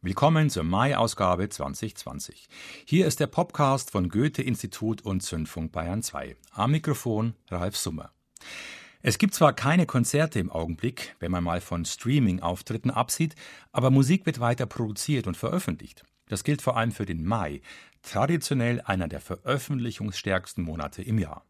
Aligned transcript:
Willkommen 0.00 0.48
zur 0.48 0.62
Mai-Ausgabe 0.62 1.48
2020. 1.48 2.46
Hier 2.84 3.04
ist 3.08 3.18
der 3.18 3.26
Podcast 3.26 3.90
von 3.90 4.08
Goethe-Institut 4.08 5.02
und 5.02 5.24
Zündfunk 5.24 5.72
Bayern 5.72 6.04
2. 6.04 6.36
Am 6.52 6.70
Mikrofon 6.70 7.34
Ralf 7.50 7.76
Summer. 7.76 8.12
Es 9.02 9.18
gibt 9.18 9.34
zwar 9.34 9.54
keine 9.54 9.86
Konzerte 9.86 10.38
im 10.38 10.52
Augenblick, 10.52 11.16
wenn 11.18 11.32
man 11.32 11.42
mal 11.42 11.60
von 11.60 11.84
Streaming-Auftritten 11.84 12.92
absieht, 12.92 13.34
aber 13.72 13.90
Musik 13.90 14.24
wird 14.24 14.38
weiter 14.38 14.66
produziert 14.66 15.26
und 15.26 15.36
veröffentlicht. 15.36 16.04
Das 16.28 16.44
gilt 16.44 16.62
vor 16.62 16.76
allem 16.76 16.92
für 16.92 17.04
den 17.04 17.24
Mai, 17.24 17.60
traditionell 18.02 18.80
einer 18.82 19.08
der 19.08 19.20
veröffentlichungsstärksten 19.20 20.62
Monate 20.62 21.02
im 21.02 21.18
Jahr. 21.18 21.44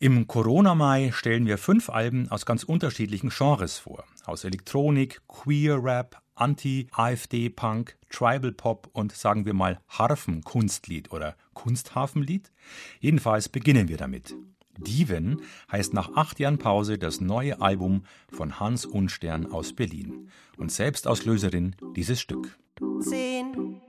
Im 0.00 0.26
Corona-Mai 0.26 1.12
stellen 1.12 1.46
wir 1.46 1.56
fünf 1.56 1.88
Alben 1.88 2.30
aus 2.30 2.46
ganz 2.46 2.64
unterschiedlichen 2.64 3.28
Genres 3.28 3.78
vor. 3.78 4.02
Aus 4.24 4.42
Elektronik, 4.42 5.20
Queer 5.28 5.78
Rap, 5.84 6.20
Anti-AfD-Punk, 6.40 7.96
Tribal 8.08 8.52
Pop 8.52 8.88
und 8.92 9.12
sagen 9.12 9.44
wir 9.44 9.52
mal 9.52 9.80
Harfen-Kunstlied 9.88 11.12
oder 11.12 11.36
Kunsthafenlied? 11.52 12.50
Jedenfalls 12.98 13.48
beginnen 13.48 13.88
wir 13.88 13.98
damit. 13.98 14.34
Dieven 14.78 15.42
heißt 15.70 15.92
nach 15.92 16.14
acht 16.16 16.40
Jahren 16.40 16.58
Pause 16.58 16.96
das 16.96 17.20
neue 17.20 17.60
Album 17.60 18.04
von 18.30 18.58
Hans 18.58 18.86
Unstern 18.86 19.52
aus 19.52 19.74
Berlin 19.74 20.30
und 20.56 20.72
Selbstauslöserin 20.72 21.76
dieses 21.94 22.20
Stück. 22.20 22.58
Zehn, 23.00 23.80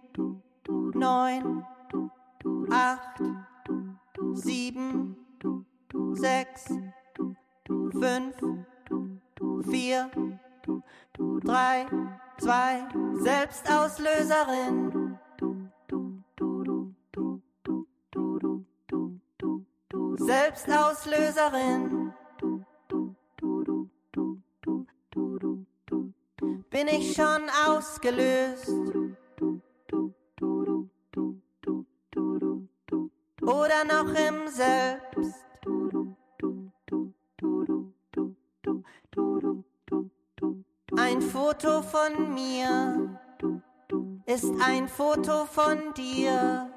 neun, 0.94 1.64
acht, 2.70 3.22
sieben, 4.34 5.16
sechs, 6.14 6.66
fünf, 7.92 8.36
vier, 9.70 10.12
drei, 11.44 11.86
zwei, 12.40 12.88
Selbstauslöserin. 13.16 15.18
Selbstauslöserin. 20.18 22.14
Bin 26.70 26.88
ich 26.88 27.14
schon 27.14 27.50
ausgelöst? 27.68 28.70
Oder 33.42 33.84
noch 33.86 34.14
im 34.14 34.48
Selbst? 34.48 35.11
Foto 41.52 41.82
von 41.82 42.34
mir 42.34 43.20
ist 44.26 44.50
ein 44.66 44.88
Foto 44.88 45.44
von 45.46 45.94
dir. 45.98 46.72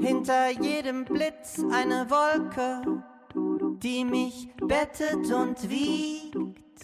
Hinter 0.00 0.48
jedem 0.48 1.04
Blitz 1.04 1.62
eine 1.70 2.08
Wolke, 2.08 3.02
die 3.82 4.02
mich 4.06 4.48
bettet 4.56 5.30
und 5.30 5.68
wiegt. 5.68 6.80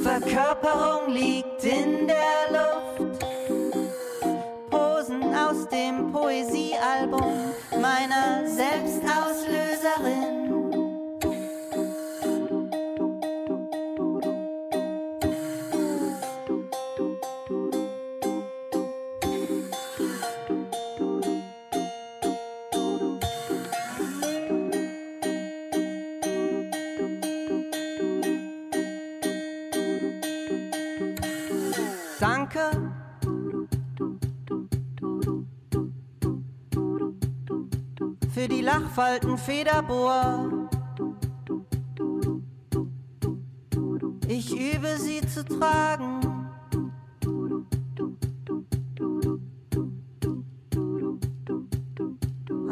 Verkörperung 0.00 1.12
liegt 1.12 1.64
in 1.64 2.06
der 2.06 2.46
Luft. 2.52 3.26
Posen 4.70 5.34
aus 5.34 5.68
dem 5.68 6.12
Poesiealbum 6.12 7.52
meiner 7.80 8.46
Selbstauslöserin. 8.46 9.03
Für 38.34 38.48
die 38.48 38.62
Lachfalten 38.62 39.38
Federbohr. 39.38 40.68
Ich 44.28 44.52
übe 44.52 44.98
sie 44.98 45.20
zu 45.26 45.44
tragen. 45.44 46.20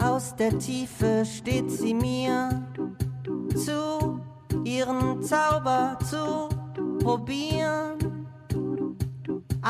Aus 0.00 0.34
der 0.36 0.58
Tiefe 0.58 1.24
steht 1.24 1.70
sie 1.70 1.94
mir 1.94 2.66
zu, 3.54 4.20
ihren 4.64 5.22
Zauber 5.22 5.98
zu 6.10 6.48
probieren, 6.98 8.01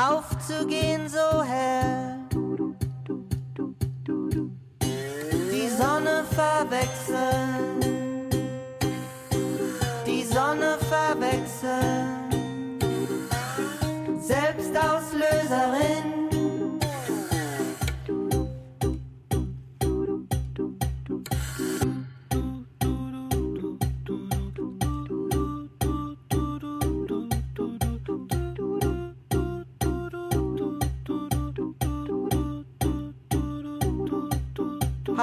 aufzugehen 0.09 1.07
so 1.07 1.43
hell 1.43 2.02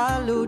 Hello, 0.00 0.46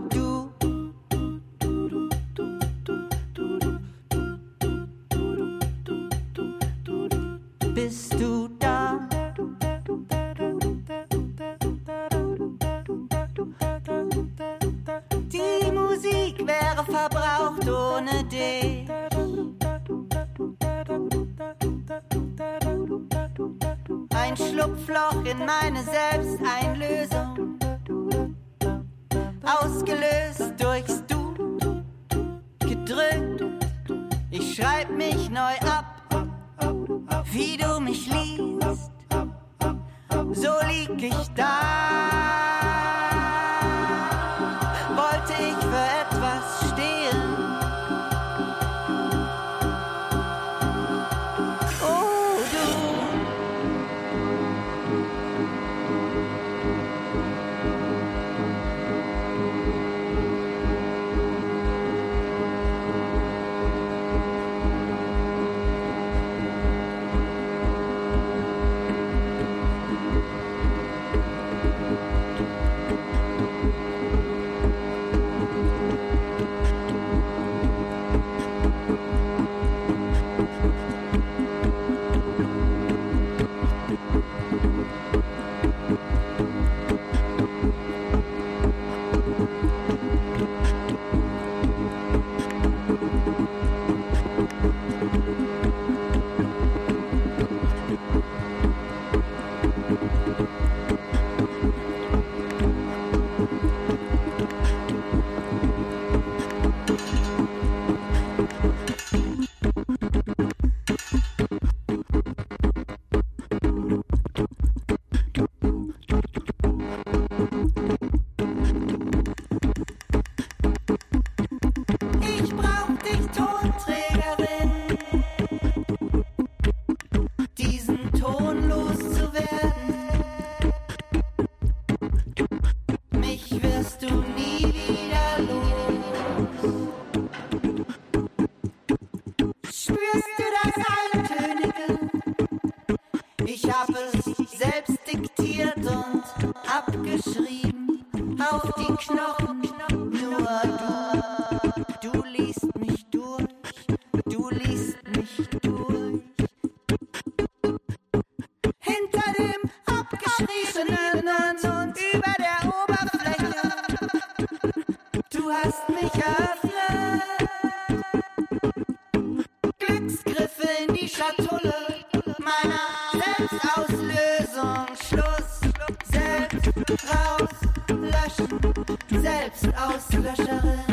Selbstauslöscherin. 179.55 180.92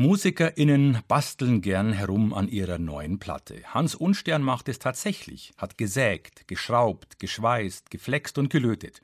MusikerInnen 0.00 1.00
basteln 1.08 1.60
gern 1.60 1.92
herum 1.92 2.32
an 2.32 2.46
ihrer 2.46 2.78
neuen 2.78 3.18
Platte. 3.18 3.64
Hans 3.74 3.96
Unstern 3.96 4.42
macht 4.42 4.68
es 4.68 4.78
tatsächlich, 4.78 5.52
hat 5.56 5.76
gesägt, 5.76 6.46
geschraubt, 6.46 7.18
geschweißt, 7.18 7.90
geflext 7.90 8.38
und 8.38 8.48
gelötet. 8.48 9.02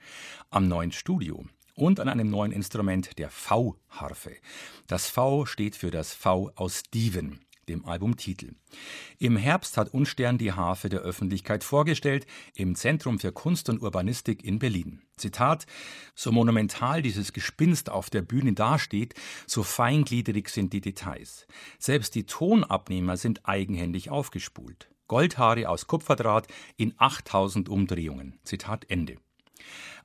Am 0.51 0.69
neuen 0.69 0.93
Studio 0.93 1.47
und 1.75 1.99
an 1.99 2.09
einem 2.09 2.31
neuen 2.31 2.53
Instrument, 2.53 3.19
der 3.19 3.29
V-Harfe. 3.29 4.37
Das 4.87 5.09
V 5.09 5.47
steht 5.47 5.75
für 5.75 5.91
das 5.91 6.15
V 6.15 6.53
aus 6.55 6.85
Dieven, 6.85 7.41
dem 7.69 7.85
Albumtitel. 7.85 8.53
Im 9.19 9.37
Herbst 9.37 9.77
hat 9.77 9.93
Unstern 9.93 10.39
die 10.39 10.53
Harfe 10.53 10.89
der 10.89 11.01
Öffentlichkeit 11.01 11.65
vorgestellt 11.65 12.27
im 12.55 12.75
Zentrum 12.75 13.19
für 13.19 13.33
Kunst 13.33 13.69
und 13.69 13.83
Urbanistik 13.83 14.45
in 14.45 14.59
Berlin. 14.59 15.03
Zitat: 15.17 15.67
So 16.15 16.33
monumental 16.33 17.03
dieses 17.03 17.33
Gespinst 17.33 17.91
auf 17.91 18.11
der 18.11 18.23
Bühne 18.23 18.53
dasteht, 18.53 19.15
so 19.47 19.63
feingliedrig 19.63 20.49
sind 20.49 20.73
die 20.73 20.81
Details. 20.81 21.47
Selbst 21.79 22.15
die 22.15 22.27
Tonabnehmer 22.27 23.17
sind 23.17 23.47
eigenhändig 23.47 24.11
aufgespult. 24.11 24.89
Goldhaare 25.07 25.69
aus 25.69 25.87
Kupferdraht 25.87 26.49
in 26.77 26.95
8000 26.97 27.69
Umdrehungen. 27.69 28.39
Zitat 28.43 28.87
Ende. 28.89 29.17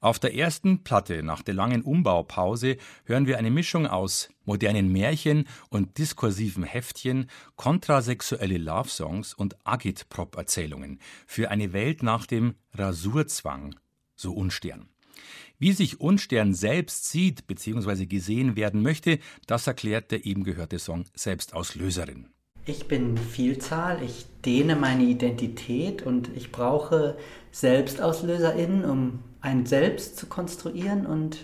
Auf 0.02 0.18
der 0.18 0.34
ersten 0.34 0.84
Platte 0.84 1.24
nach 1.24 1.42
der 1.42 1.54
langen 1.54 1.82
Umbaupause 1.82 2.78
hören 3.04 3.28
wir 3.28 3.38
eine 3.38 3.52
Mischung 3.52 3.86
aus 3.86 4.30
modernen 4.46 4.92
Märchen 4.92 5.46
und 5.70 5.98
diskursiven 5.98 6.64
Heftchen, 6.64 7.30
kontrasexuelle 7.58 8.58
Love-Songs 8.58 9.34
und 9.34 9.58
Agitprop-Erzählungen 9.66 11.00
für 11.28 11.52
eine 11.52 11.74
Welt 11.74 12.02
nach 12.02 12.26
dem 12.26 12.56
Rasurzwang, 12.74 13.76
so 14.16 14.34
Unstern. 14.34 14.88
Wie 15.58 15.74
sich 15.74 16.00
Unstern 16.00 16.54
selbst 16.54 17.10
sieht 17.10 17.46
bzw. 17.46 18.06
gesehen 18.06 18.56
werden 18.56 18.82
möchte, 18.82 19.20
das 19.48 19.68
erklärt 19.68 20.12
der 20.12 20.26
eben 20.26 20.46
gehörte 20.46 20.80
Song 20.80 21.04
Selbstauslöserin. 21.14 22.30
Ich 22.66 22.88
bin 22.88 23.18
Vielzahl, 23.18 24.02
ich 24.04 24.26
dehne 24.46 24.78
meine 24.78 25.04
Identität 25.04 26.04
und 26.04 26.30
ich 26.36 26.52
brauche 26.52 27.18
SelbstauslöserInnen, 27.52 28.86
um 28.86 29.20
ein 29.42 29.66
Selbst 29.66 30.18
zu 30.18 30.28
konstruieren. 30.28 31.06
Und 31.06 31.38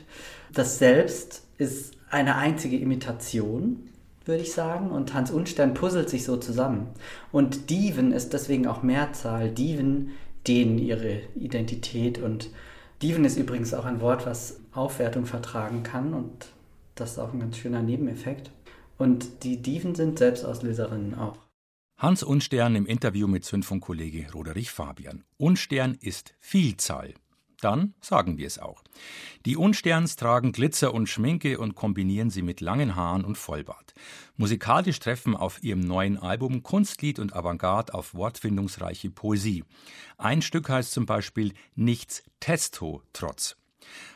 das 0.53 0.80
Selbst 0.80 1.44
ist 1.57 1.94
eine 2.09 2.36
einzige 2.36 2.77
Imitation, 2.77 3.89
würde 4.25 4.42
ich 4.42 4.53
sagen. 4.53 4.92
Und 4.92 5.13
Hans 5.13 5.31
Unstern 5.31 5.74
puzzelt 5.74 6.09
sich 6.09 6.24
so 6.24 6.38
zusammen. 6.38 6.88
Und 7.31 7.69
Diven 7.69 8.12
ist 8.12 8.33
deswegen 8.33 8.68
auch 8.68 8.83
Mehrzahl. 8.83 9.50
Diven 9.50 10.12
dehnen 10.47 10.77
ihre 10.77 11.21
Identität. 11.36 12.18
Und 12.18 12.50
Diven 13.01 13.25
ist 13.25 13.38
übrigens 13.38 13.74
auch 13.74 13.86
ein 13.86 14.01
Wort, 14.01 14.25
was 14.25 14.59
Aufwertung 14.74 15.25
vertragen 15.25 15.83
kann. 15.83 16.13
Und 16.13 16.47
das 16.95 17.13
ist 17.13 17.19
auch 17.19 17.33
ein 17.33 17.39
ganz 17.39 17.57
schöner 17.57 17.81
Nebeneffekt. 17.81 18.51
Und 18.97 19.44
die 19.44 19.62
Diven 19.62 19.95
sind 19.95 20.18
Selbstauslöserinnen 20.19 21.16
auch. 21.16 21.37
Hans 21.97 22.23
Unstern 22.23 22.75
im 22.75 22.85
Interview 22.85 23.28
mit 23.28 23.45
Zündfunkkollege 23.45 24.31
Roderich 24.33 24.71
Fabian. 24.71 25.23
Unstern 25.37 25.97
ist 25.99 26.33
Vielzahl. 26.40 27.14
Dann 27.62 27.94
sagen 28.02 28.38
wir 28.38 28.47
es 28.47 28.59
auch. 28.59 28.83
Die 29.45 29.57
Unsterns 29.57 30.16
tragen 30.16 30.52
Glitzer 30.52 30.94
und 30.94 31.07
Schminke 31.07 31.57
und 31.59 31.76
kombinieren 31.76 32.30
sie 32.30 32.42
mit 32.42 32.62
langen 32.62 32.95
Haaren 32.95 33.26
und 33.26 33.38
Vollbart. 33.38 33.94
Musikalisch 34.38 35.00
treffen 35.00 35.35
auf 35.35 35.64
ihrem 35.64 35.81
neuen 35.81 36.18
Album 36.18 36.64
Kunstlied 36.64 37.19
und 37.19 37.35
Avantgarde 37.35 37.94
auf 37.94 38.14
wortfindungsreiche 38.14 39.09
Poesie. 39.09 39.64
Ein 40.18 40.42
Stück 40.42 40.69
heißt 40.69 40.92
zum 40.92 41.06
Beispiel 41.06 41.54
Nichts 41.76 42.24
Testo 42.40 43.02
trotz. 43.14 43.56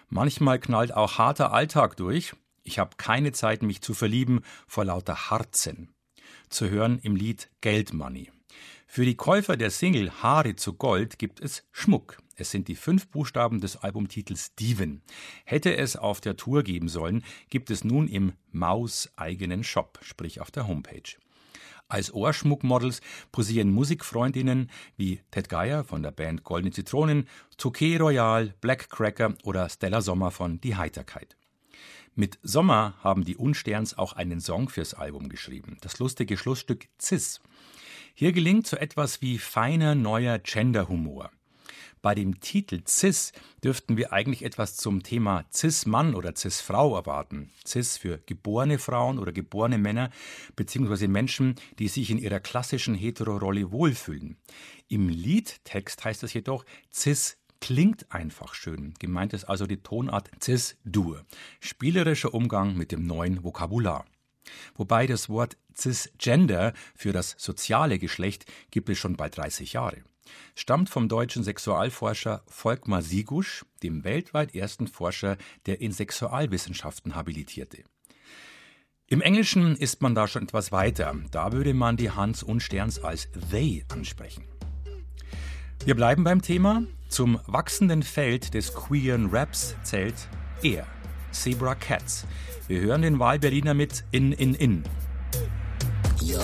Manchmal 0.09 0.59
knallt 0.59 0.93
auch 0.93 1.17
harter 1.17 1.53
Alltag 1.53 1.95
durch. 1.97 2.33
Ich 2.63 2.79
habe 2.79 2.97
keine 2.97 3.31
Zeit, 3.31 3.63
mich 3.63 3.81
zu 3.81 3.93
verlieben 3.93 4.41
vor 4.67 4.85
lauter 4.85 5.29
Harzen. 5.29 5.89
Zu 6.49 6.69
hören 6.69 6.99
im 7.01 7.15
Lied 7.15 7.49
Geldmoney. 7.61 8.31
Für 8.87 9.05
die 9.05 9.15
Käufer 9.15 9.55
der 9.55 9.69
Single 9.69 10.11
Haare 10.23 10.55
zu 10.55 10.73
Gold 10.73 11.19
gibt 11.19 11.39
es 11.41 11.63
Schmuck. 11.71 12.17
Es 12.39 12.51
sind 12.51 12.69
die 12.69 12.75
fünf 12.75 13.09
Buchstaben 13.09 13.59
des 13.59 13.75
Albumtitels 13.75 14.55
Diven. 14.55 15.01
Hätte 15.43 15.75
es 15.75 15.97
auf 15.97 16.21
der 16.21 16.37
Tour 16.37 16.63
geben 16.63 16.87
sollen, 16.87 17.25
gibt 17.49 17.69
es 17.69 17.83
nun 17.83 18.07
im 18.07 18.31
Maus 18.51 19.11
eigenen 19.17 19.65
Shop, 19.65 19.99
sprich 20.01 20.39
auf 20.39 20.49
der 20.49 20.65
Homepage. 20.65 21.17
Als 21.89 22.13
Ohrschmuckmodels 22.13 23.01
posieren 23.33 23.71
Musikfreundinnen 23.71 24.69
wie 24.95 25.19
Ted 25.31 25.49
Geier 25.49 25.83
von 25.83 26.01
der 26.01 26.11
Band 26.11 26.45
Goldene 26.45 26.71
Zitronen, 26.71 27.27
Touquet 27.57 27.97
Royal, 27.99 28.53
Black 28.61 28.89
Cracker 28.89 29.33
oder 29.43 29.67
Stella 29.67 29.99
Sommer 29.99 30.31
von 30.31 30.61
Die 30.61 30.77
Heiterkeit. 30.77 31.35
Mit 32.15 32.39
Sommer 32.41 32.93
haben 33.03 33.25
die 33.25 33.35
Unsterns 33.35 33.97
auch 33.97 34.13
einen 34.13 34.39
Song 34.39 34.69
fürs 34.69 34.93
Album 34.93 35.27
geschrieben, 35.27 35.77
das 35.81 35.99
lustige 35.99 36.37
Schlussstück 36.37 36.87
Cis. 37.01 37.41
Hier 38.13 38.31
gelingt 38.31 38.65
so 38.65 38.77
etwas 38.77 39.21
wie 39.21 39.39
feiner 39.39 39.93
neuer 39.95 40.39
Genderhumor. 40.39 41.31
Bei 42.01 42.15
dem 42.15 42.39
Titel 42.39 42.81
Cis 42.87 43.33
dürften 43.63 43.97
wir 43.97 44.13
eigentlich 44.13 44.43
etwas 44.43 44.77
zum 44.77 45.03
Thema 45.03 45.45
Cis-Mann 45.53 46.15
oder 46.15 46.33
Cis-Frau 46.35 46.95
erwarten. 46.95 47.51
Cis 47.67 47.97
für 47.97 48.19
geborene 48.25 48.79
Frauen 48.79 49.19
oder 49.19 49.33
geborene 49.33 49.77
Männer, 49.77 50.09
beziehungsweise 50.55 51.09
Menschen, 51.09 51.55
die 51.77 51.89
sich 51.89 52.09
in 52.09 52.17
ihrer 52.17 52.39
klassischen 52.39 52.95
Hetero-Rolle 52.95 53.71
wohlfühlen. 53.71 54.37
Im 54.87 55.09
Liedtext 55.09 56.05
heißt 56.05 56.23
es 56.23 56.33
jedoch 56.33 56.63
Cis 56.93 57.37
klingt 57.59 58.09
einfach 58.11 58.53
schön. 58.53 58.93
Gemeint 58.99 59.33
ist 59.33 59.43
also 59.45 59.67
die 59.67 59.83
Tonart 59.83 60.31
Cis-Dur. 60.41 61.25
Spielerischer 61.59 62.33
Umgang 62.33 62.77
mit 62.77 62.93
dem 62.93 63.05
neuen 63.05 63.43
Vokabular. 63.43 64.05
Wobei 64.75 65.05
das 65.05 65.27
Wort 65.27 65.57
Cisgender 65.75 66.73
für 66.95 67.11
das 67.11 67.35
soziale 67.37 67.99
Geschlecht 67.99 68.45
gibt 68.71 68.89
es 68.89 68.97
schon 68.97 69.15
bald 69.15 69.37
30 69.37 69.73
Jahre. 69.73 69.97
Stammt 70.55 70.89
vom 70.89 71.09
deutschen 71.09 71.43
Sexualforscher 71.43 72.43
Volkmar 72.47 73.01
Sigusch, 73.01 73.65
dem 73.83 74.03
weltweit 74.03 74.55
ersten 74.55 74.87
Forscher, 74.87 75.37
der 75.65 75.81
in 75.81 75.91
Sexualwissenschaften 75.91 77.15
habilitierte. 77.15 77.83
Im 79.07 79.21
Englischen 79.21 79.75
ist 79.75 80.01
man 80.03 80.13
da 80.13 80.27
schon 80.27 80.43
etwas 80.43 80.71
weiter. 80.71 81.15
Da 81.31 81.51
würde 81.51 81.73
man 81.73 81.97
die 81.97 82.11
Hans 82.11 82.43
und 82.43 82.61
Sterns 82.61 82.99
als 82.99 83.27
they 83.49 83.83
ansprechen. 83.89 84.43
Wir 85.83 85.95
bleiben 85.95 86.23
beim 86.23 86.41
Thema. 86.41 86.83
Zum 87.09 87.39
wachsenden 87.47 88.03
Feld 88.03 88.53
des 88.53 88.73
queeren 88.73 89.29
Raps 89.31 89.75
zählt 89.81 90.29
er, 90.61 90.85
Zebra 91.31 91.73
Cats. 91.73 92.27
Wir 92.67 92.81
hören 92.81 93.01
den 93.01 93.17
Wahlberliner 93.17 93.73
mit 93.73 94.03
In 94.11 94.31
In 94.31 94.53
In. 94.53 94.83
Yo, 96.21 96.39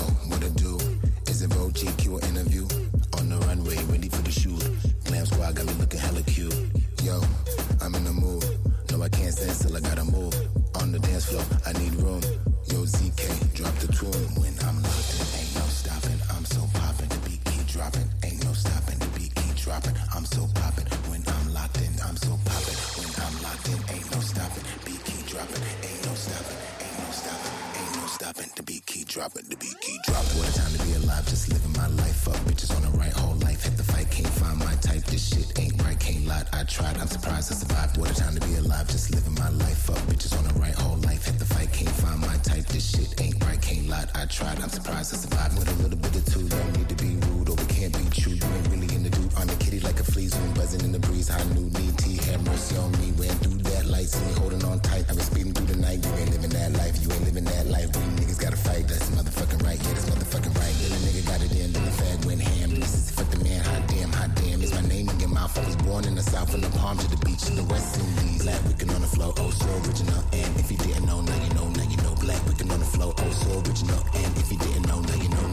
in 65.46 65.52
mouth? 65.54 65.58
I 65.58 65.66
was 65.66 65.75
born 65.78 66.06
in 66.06 66.16
the 66.16 66.22
south, 66.22 66.52
from 66.52 66.62
the 66.62 66.70
palm 66.78 66.98
to 66.98 67.08
the 67.10 67.18
beach, 67.25 67.42
to 67.42 67.52
the 67.54 67.64
West 67.66 68.00
Indies. 68.00 68.44
Black 68.44 68.64
wicked 68.66 68.90
on 68.90 69.02
the 69.02 69.08
floor, 69.08 69.34
oh 69.38 69.50
so 69.50 69.68
original. 69.86 70.24
And 70.34 70.60
if 70.60 70.72
you 70.72 70.78
didn't 70.78 71.06
know, 71.06 71.22
now 71.22 71.44
you 71.44 71.54
know, 71.54 71.70
now 71.70 71.84
you 71.84 71.98
know. 71.98 72.16
Black 72.16 72.46
wicked 72.46 72.72
on 72.72 72.80
the 72.80 72.86
floor, 72.86 73.14
oh 73.18 73.32
so 73.32 73.52
original. 73.60 74.00
And 74.14 74.38
if 74.38 74.52
you 74.52 74.58
didn't 74.58 74.88
know, 74.88 75.00
now 75.02 75.16
you 75.16 75.30
know. 75.30 75.45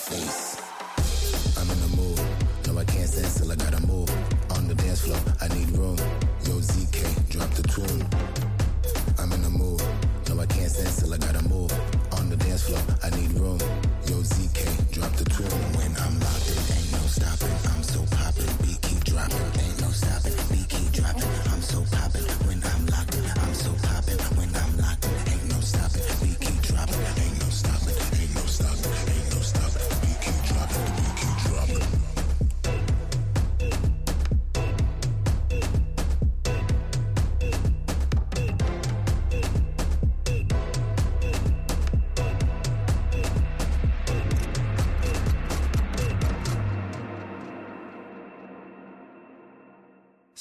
Face. 0.00 0.56
I'm 1.58 1.68
in 1.68 1.80
the 1.84 1.92
mood. 1.96 2.20
No, 2.66 2.78
I 2.78 2.84
can't 2.84 3.08
stand 3.08 3.26
still. 3.26 3.52
I 3.52 3.56
gotta 3.56 3.80
move. 3.86 4.08
On 4.56 4.66
the 4.66 4.74
dance 4.74 5.02
floor, 5.04 5.20
I 5.40 5.48
need 5.48 5.70
room. 5.76 5.98
Yo, 6.46 6.56
ZK, 6.60 7.28
drop 7.28 7.50
the 7.52 7.62
tune. 7.68 8.02
I'm 9.18 9.32
in 9.32 9.42
the 9.42 9.50
mood. 9.50 9.82
No, 10.28 10.40
I 10.40 10.46
can't 10.46 10.70
stand 10.70 10.88
still. 10.88 11.12
I 11.12 11.18
gotta 11.18 11.42
move. 11.48 11.72
On 12.16 12.30
the 12.30 12.36
dance 12.36 12.62
floor, 12.64 12.80
I 13.02 13.10
need 13.10 13.32
room. 13.34 13.60
Yo, 14.08 14.16
ZK, 14.24 14.90
drop 14.90 15.12
the 15.20 15.24
tune. 15.28 15.60
When 15.76 15.92
I'm 16.00 16.14
locked 16.20 16.48
in, 16.48 16.60
ain't 16.76 16.92
no 16.96 17.04
stopping. 17.16 17.56
I'm 17.70 17.82
so 17.82 18.00
poppin', 18.16 18.52
beat 18.64 18.80
keep 18.80 19.04
dropping. 19.04 19.46
Ain't 19.60 19.80
no 19.80 19.90
stopping, 19.92 20.36
beat 20.50 20.68
keep 20.68 20.88
dropping. 20.92 21.34
I'm 21.52 21.60
so 21.60 21.84
poppin'. 21.92 22.24
When 22.48 22.58
I'm 22.64 22.79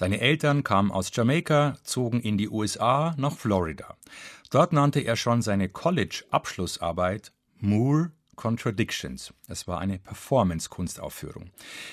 Seine 0.10 0.22
Eltern 0.22 0.64
kamen 0.64 0.90
aus 0.90 1.12
Jamaika, 1.14 1.78
zogen 1.84 2.20
in 2.20 2.40
die 2.40 2.50
USA 2.50 3.14
nach 3.18 3.38
Florida. 3.38 3.96
Dort 4.50 4.74
nannte 4.74 5.02
er 5.02 5.16
schon 5.16 5.44
seine 5.44 5.70
College-Abschlussarbeit 5.70 7.32
Moore 7.60 8.12
Contradictions. 8.36 9.32
Es 9.48 9.68
war 9.68 9.80
eine 9.80 10.00
Performance-Kunstaufführung. 10.00 11.52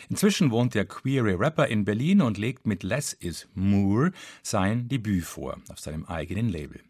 Inzwischen 0.09 0.51
wohnt 0.51 0.73
der 0.73 0.87
queere 0.87 1.39
Rapper 1.39 1.67
in 1.67 1.85
Berlin 1.85 2.23
und 2.23 2.39
legt 2.39 2.67
mit 2.67 2.83
Less 2.83 3.13
is 3.13 3.49
Moore 3.53 4.13
sein 4.43 4.89
Debüt 4.89 5.25
vor, 5.25 5.59
auf 5.69 5.79
seinem 5.79 6.07
eigenen 6.07 6.49
Label. 6.49 6.81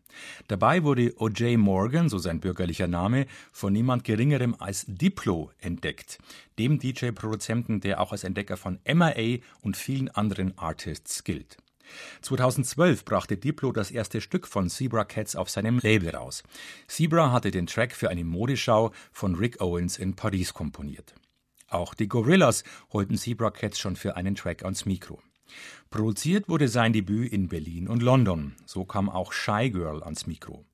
Dabei 0.49 0.83
wurde 0.83 1.13
O.J. 1.19 1.59
Morgan, 1.59 2.09
so 2.09 2.19
sein 2.19 2.41
bürgerlicher 2.41 2.87
Name, 2.87 3.27
von 3.53 3.73
niemand 3.73 4.05
Geringerem 4.05 4.57
als 4.59 4.85
Diplo 4.89 5.51
entdeckt, 5.59 6.19
dem 6.59 6.79
DJ-Produzenten, 6.79 7.81
der 7.81 8.01
auch 8.01 8.13
als 8.13 8.25
Entdecker 8.25 8.57
von 8.57 8.79
M.A.A. 8.85 9.39
und 9.63 9.77
vielen 9.77 10.09
anderen 10.09 10.57
Artists 10.59 11.25
gilt. 11.25 11.57
2012 12.23 13.05
brachte 13.05 13.37
Diplo 13.37 13.73
das 13.73 13.91
erste 13.91 14.21
Stück 14.21 14.47
von 14.47 14.69
Zebra 14.69 15.05
Cats 15.05 15.37
auf 15.37 15.51
seinem 15.51 15.79
Label 15.79 16.11
raus. 16.11 16.43
Zebra 16.89 17.33
hatte 17.33 17.51
den 17.51 17.67
Track 17.67 17.95
für 17.95 18.11
eine 18.11 18.25
Modeschau 18.25 18.93
von 19.13 19.35
Rick 19.35 19.61
Owens 19.61 19.99
in 19.99 20.15
Paris 20.15 20.53
komponiert. 20.53 21.15
Auch 21.69 21.95
die 21.95 22.09
Gorillas 22.09 22.65
holten 22.93 23.17
Zebra 23.17 23.51
Cats 23.51 23.79
schon 23.79 23.97
für 23.97 24.17
einen 24.17 24.35
Track 24.35 24.65
ans 24.65 24.87
Mikro. 24.87 25.21
Produziert 25.91 26.49
wurde 26.49 26.69
sein 26.69 26.93
Debüt 26.93 27.33
in 27.33 27.49
Berlin 27.49 27.89
und 27.89 28.03
London. 28.03 28.55
So 28.67 28.85
kam 28.85 29.09
auch 29.09 29.33
Shy 29.33 29.71
Girl 29.71 30.03
ans 30.03 30.27
Mikro. 30.27 30.65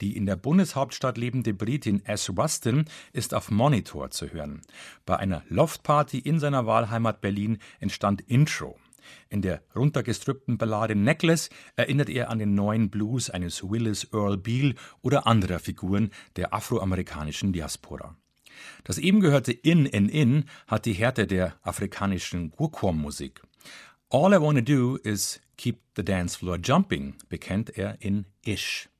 Die 0.00 0.16
in 0.16 0.26
der 0.26 0.36
Bundeshauptstadt 0.36 1.18
lebende 1.18 1.54
Britin 1.54 2.04
S. 2.04 2.30
Rustin 2.36 2.86
ist 3.12 3.34
auf 3.34 3.50
Monitor 3.50 4.10
zu 4.10 4.32
hören. 4.32 4.62
Bei 5.06 5.16
einer 5.16 5.42
Loftparty 5.48 6.18
in 6.18 6.40
seiner 6.40 6.66
Wahlheimat 6.66 7.20
Berlin 7.20 7.58
entstand 7.80 8.22
Intro. 8.22 8.78
In 9.28 9.42
der 9.42 9.62
runtergestrüppten 9.74 10.58
Ballade 10.58 10.94
Necklace 10.94 11.50
erinnert 11.76 12.08
er 12.08 12.30
an 12.30 12.38
den 12.38 12.54
neuen 12.54 12.90
Blues 12.90 13.30
eines 13.30 13.62
Willis 13.62 14.08
Earl 14.12 14.36
Beale 14.36 14.74
oder 15.00 15.26
anderer 15.26 15.58
Figuren 15.58 16.10
der 16.36 16.54
afroamerikanischen 16.54 17.52
Diaspora. 17.52 18.16
Das 18.84 18.98
eben 18.98 19.20
gehörte 19.20 19.52
In 19.52 19.86
In 19.86 20.08
In 20.08 20.44
hat 20.66 20.86
die 20.86 20.92
Härte 20.92 21.26
der 21.26 21.56
afrikanischen 21.62 22.50
Gurkom-Musik. 22.50 23.42
All 24.14 24.34
I 24.34 24.36
wanna 24.36 24.60
do 24.60 24.98
is 25.04 25.40
keep 25.56 25.80
the 25.96 26.04
dance 26.04 26.36
floor 26.36 26.58
jumping, 26.58 27.14
bekennt 27.30 27.78
er 27.78 27.96
in 28.00 28.26
Ish. 28.44 28.90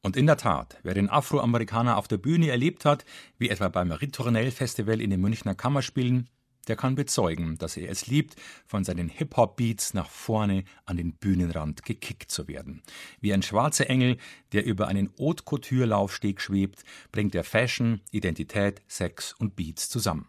Und 0.00 0.16
in 0.16 0.24
der 0.24 0.38
Tat, 0.38 0.78
wer 0.82 0.94
den 0.94 1.10
Afroamerikaner 1.10 1.98
auf 1.98 2.08
der 2.08 2.16
Bühne 2.16 2.48
erlebt 2.48 2.86
hat, 2.86 3.04
wie 3.36 3.50
etwa 3.50 3.68
beim 3.68 3.92
Ritornell 3.92 4.50
Festival 4.50 5.02
in 5.02 5.10
den 5.10 5.20
Münchner 5.20 5.54
Kammerspielen, 5.54 6.30
der 6.68 6.76
kann 6.76 6.94
bezeugen, 6.94 7.58
dass 7.58 7.76
er 7.76 7.90
es 7.90 8.06
liebt, 8.06 8.36
von 8.66 8.82
seinen 8.82 9.10
Hip-Hop-Beats 9.10 9.92
nach 9.92 10.08
vorne 10.08 10.64
an 10.86 10.96
den 10.96 11.12
Bühnenrand 11.12 11.82
gekickt 11.82 12.30
zu 12.30 12.48
werden. 12.48 12.82
Wie 13.20 13.34
ein 13.34 13.42
schwarzer 13.42 13.90
Engel, 13.90 14.16
der 14.52 14.64
über 14.64 14.88
einen 14.88 15.12
Haute-Couture-Laufsteg 15.18 16.40
schwebt, 16.40 16.82
bringt 17.12 17.34
er 17.34 17.44
Fashion, 17.44 18.00
Identität, 18.10 18.80
Sex 18.88 19.34
und 19.34 19.54
Beats 19.54 19.90
zusammen. 19.90 20.26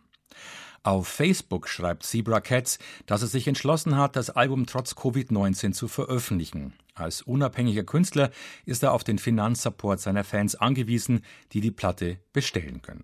Auf 0.88 1.10
Facebook 1.10 1.68
schreibt 1.68 2.04
Zebra 2.04 2.40
Cats, 2.40 2.80
dass 3.08 3.22
er 3.22 3.28
sich 3.28 3.46
entschlossen 3.46 3.98
hat, 3.98 4.16
das 4.16 4.30
Album 4.30 4.66
trotz 4.66 4.94
Covid-19 4.94 5.74
zu 5.74 5.90
veröffentlichen. 5.90 6.72
Als 6.96 7.22
unabhängiger 7.22 7.84
Künstler 7.84 8.32
ist 8.66 8.84
er 8.84 8.94
auf 8.94 9.04
den 9.04 9.18
Finanzsupport 9.18 10.00
seiner 10.00 10.24
Fans 10.24 10.56
angewiesen, 10.56 11.26
die 11.52 11.60
die 11.60 11.72
Platte 11.72 12.20
bestellen 12.32 12.82
können. 12.82 13.04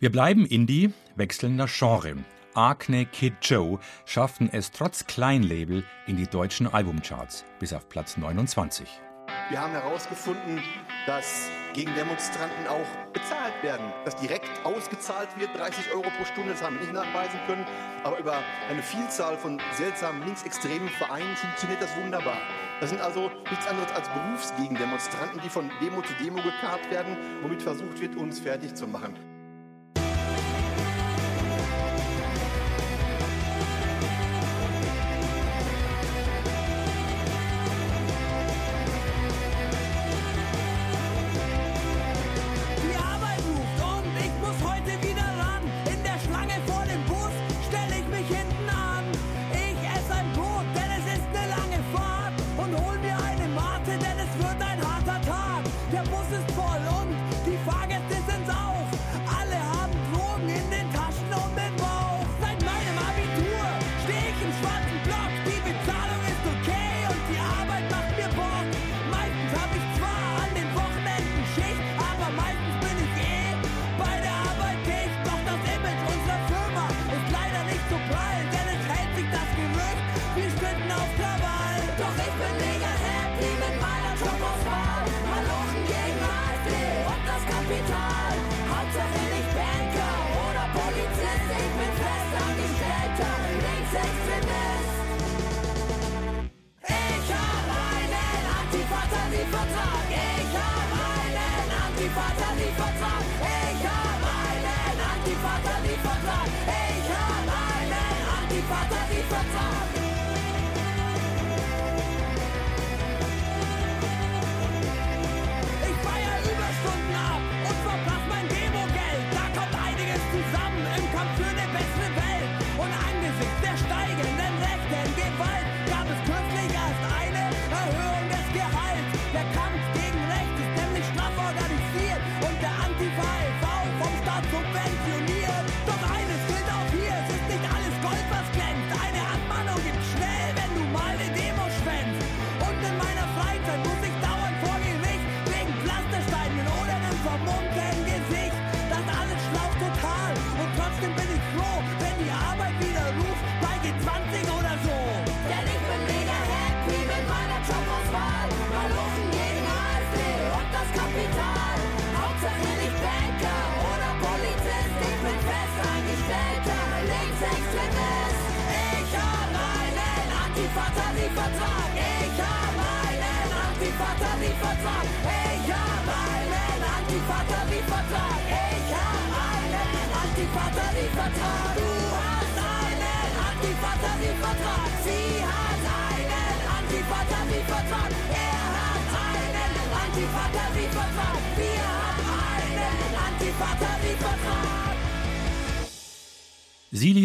Wir 0.00 0.10
bleiben 0.10 0.46
Indie, 0.46 0.92
wechseln 1.14 1.58
das 1.58 1.72
Genre. 1.78 2.16
Acne 2.54 3.06
Kid 3.06 3.34
Joe 3.42 3.78
schafften 4.04 4.50
es 4.52 4.72
trotz 4.72 5.06
Kleinlabel 5.06 5.84
in 6.08 6.16
die 6.16 6.26
deutschen 6.26 6.66
Albumcharts, 6.66 7.44
bis 7.60 7.72
auf 7.72 7.88
Platz 7.88 8.16
29. 8.16 8.88
Wir 9.48 9.60
haben 9.60 9.72
herausgefunden, 9.72 10.60
dass 11.06 11.48
gegen 11.72 11.94
Demonstranten 11.94 12.66
auch 12.66 13.12
bezahlt 13.12 13.62
werden, 13.62 13.92
dass 14.04 14.16
direkt 14.16 14.50
ausgezahlt 14.64 15.28
wird, 15.38 15.56
30 15.56 15.92
Euro 15.92 16.10
pro 16.18 16.24
Stunde, 16.24 16.50
das 16.50 16.62
haben 16.62 16.74
wir 16.74 16.80
nicht 16.80 16.92
nachweisen 16.92 17.38
können, 17.46 17.64
aber 18.02 18.18
über 18.18 18.42
eine 18.68 18.82
Vielzahl 18.82 19.38
von 19.38 19.60
seltsamen 19.72 20.24
linksextremen 20.24 20.88
Vereinen 20.88 21.36
funktioniert 21.36 21.80
das 21.80 21.96
wunderbar. 21.96 22.38
Das 22.80 22.90
sind 22.90 23.00
also 23.00 23.30
nichts 23.48 23.68
anderes 23.68 23.92
als 23.92 24.08
Berufsgegendemonstranten, 24.08 25.40
die 25.44 25.48
von 25.48 25.70
Demo 25.80 26.02
zu 26.02 26.12
Demo 26.14 26.42
gekarrt 26.42 26.90
werden, 26.90 27.16
womit 27.42 27.62
versucht 27.62 28.00
wird, 28.00 28.16
uns 28.16 28.40
fertig 28.40 28.74
zu 28.74 28.88
machen. 28.88 29.35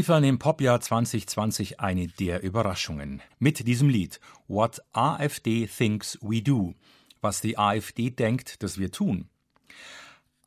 Liefern 0.01 0.23
im 0.23 0.39
Popjahr 0.39 0.81
2020 0.81 1.79
eine 1.79 2.07
der 2.07 2.41
Überraschungen 2.41 3.21
mit 3.37 3.67
diesem 3.67 3.87
Lied 3.87 4.19
What 4.47 4.81
AfD 4.93 5.67
Thinks 5.67 6.17
We 6.23 6.41
Do, 6.41 6.73
was 7.21 7.39
die 7.39 7.59
AfD 7.59 8.09
denkt, 8.09 8.63
dass 8.63 8.79
wir 8.79 8.89
tun. 8.89 9.29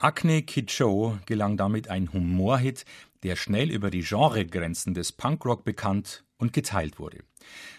Kid 0.00 0.72
Show 0.72 1.18
gelang 1.26 1.56
damit 1.56 1.86
ein 1.86 2.12
Humorhit, 2.12 2.84
der 3.22 3.36
schnell 3.36 3.70
über 3.70 3.92
die 3.92 4.02
Genregrenzen 4.02 4.92
des 4.92 5.12
Punkrock 5.12 5.64
bekannt 5.64 6.24
und 6.44 6.52
geteilt 6.52 6.98
wurde. 6.98 7.24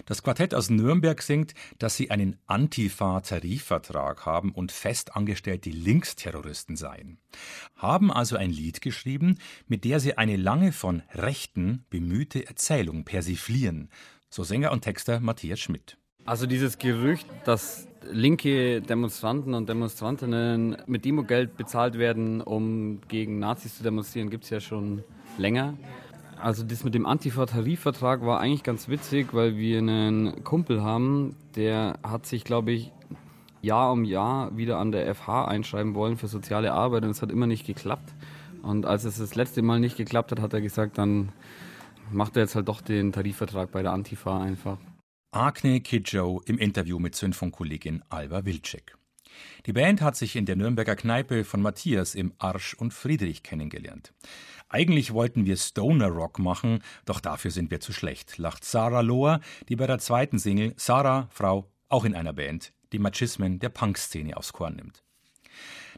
Das 0.06 0.23
Quartett 0.23 0.56
aus 0.56 0.71
Nürnberg 0.71 1.21
singt, 1.21 1.54
dass 1.78 1.95
sie 1.95 2.10
einen 2.10 2.38
Antifa-Tarifvertrag 2.47 4.25
haben 4.25 4.51
und 4.51 4.71
festangestellte 4.71 5.69
Linksterroristen 5.69 6.75
seien. 6.75 7.19
Haben 7.75 8.12
also 8.12 8.38
ein 8.38 8.49
Lied 8.49 8.82
geschrieben, 8.82 9.38
mit 9.67 9.86
der 9.86 9.99
sie 9.99 10.17
eine 10.17 10.36
lange 10.36 10.71
von 10.71 11.04
Rechten 11.13 11.86
bemühte 11.91 12.47
Erzählung 12.47 13.06
persiflieren, 13.06 13.89
so 14.30 14.43
Sänger 14.43 14.71
und 14.71 14.82
Texter 14.82 15.19
Matthias 15.19 15.60
Schmidt. 15.60 15.97
Also 16.25 16.47
dieses 16.47 16.80
Gerücht, 16.80 17.28
dass 17.45 17.88
linke 18.12 18.82
Demonstranten 18.82 19.54
und 19.54 19.69
Demonstrantinnen 19.69 20.78
mit 20.88 21.06
Demogeld 21.06 21.56
bezahlt 21.56 21.99
werden, 21.99 22.41
um 22.41 23.01
gegen 23.08 23.38
Nazis 23.38 23.78
zu 23.78 23.84
demonstrieren, 23.84 24.32
gibt 24.32 24.45
es 24.45 24.49
ja 24.49 24.60
schon 24.60 25.04
länger. 25.38 25.78
Also 26.45 26.63
das 26.63 26.84
mit 26.84 26.93
dem 26.93 27.08
Antifa-Tarifvertrag 27.08 28.21
war 28.21 28.39
eigentlich 28.39 28.62
ganz 28.62 28.88
witzig, 28.88 29.34
weil 29.34 29.58
wir 29.58 29.79
einen 29.79 30.43
Kumpel 30.43 30.84
haben, 30.84 31.36
der 31.55 31.97
hat 32.03 32.27
sich, 32.27 32.43
glaube 32.43 32.71
ich, 32.71 32.91
Jahr 33.63 33.91
um 33.91 34.03
Jahr 34.03 34.55
wieder 34.55 34.77
an 34.77 34.91
der 34.91 35.15
FH 35.15 35.45
einschreiben 35.45 35.95
wollen 35.95 36.17
für 36.17 36.27
soziale 36.27 36.71
Arbeit 36.71 37.03
und 37.03 37.10
es 37.10 37.23
hat 37.23 37.31
immer 37.31 37.47
nicht 37.47 37.65
geklappt. 37.65 38.13
Und 38.62 38.86
als 38.86 39.05
es 39.05 39.17
das 39.17 39.34
letzte 39.34 39.63
Mal 39.63 39.79
nicht 39.79 39.97
geklappt 39.97 40.29
hat, 40.29 40.39
hat 40.39 40.53
er 40.53 40.62
gesagt, 40.62 40.99
dann 40.99 41.31
macht 42.12 42.36
er 42.36 42.43
jetzt 42.43 42.53
halt 42.53 42.67
doch 42.67 42.81
den 42.81 43.12
Tarifvertrag 43.12 43.71
bei 43.71 43.81
der 43.81 43.93
Antifa 43.93 44.39
einfach. 44.39 44.77
Agne 45.31 45.81
Kid 45.81 46.12
Joe 46.12 46.41
im 46.45 46.60
Interview 46.60 46.99
mit 46.99 47.15
Zündfunkkollegin 47.15 48.03
Alba 48.10 48.45
Wilczek. 48.45 48.95
Die 49.65 49.73
Band 49.73 50.01
hat 50.01 50.15
sich 50.15 50.36
in 50.36 50.45
der 50.45 50.55
Nürnberger 50.55 50.95
Kneipe 50.95 51.43
von 51.43 51.63
Matthias 51.63 52.13
im 52.13 52.34
Arsch 52.38 52.75
und 52.75 52.93
Friedrich 52.93 53.41
kennengelernt. 53.41 54.13
Eigentlich 54.75 55.13
wollten 55.13 55.45
wir 55.45 55.55
Stoner 55.55 56.09
Rock 56.09 56.38
machen, 56.38 56.79
doch 57.05 57.21
dafür 57.21 57.49
sind 57.49 57.71
wir 57.71 57.79
zu 57.79 57.93
schlecht, 57.93 58.38
lacht 58.38 58.65
Sarah 58.65 58.99
Lohr, 58.99 59.39
die 59.69 59.77
bei 59.77 59.88
der 59.88 59.99
zweiten 59.99 60.38
Single 60.38 60.73
Sarah, 60.75 61.29
Frau, 61.31 61.71
auch 61.88 62.03
in 62.03 62.13
einer 62.13 62.33
Band, 62.33 62.73
die 62.91 62.99
Machismen 62.99 63.59
der 63.59 63.69
Punkszene 63.69 64.35
aufs 64.35 64.51
Korn 64.51 64.75
nimmt. 64.75 65.01